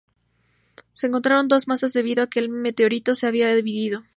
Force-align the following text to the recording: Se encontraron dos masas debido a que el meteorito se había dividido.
Se 0.93 1.05
encontraron 1.05 1.47
dos 1.47 1.67
masas 1.67 1.93
debido 1.93 2.23
a 2.23 2.27
que 2.27 2.39
el 2.39 2.49
meteorito 2.49 3.13
se 3.13 3.27
había 3.27 3.53
dividido. 3.53 4.01